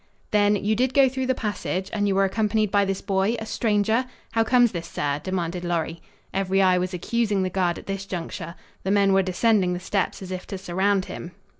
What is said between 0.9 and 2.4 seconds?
go through the passage? And you were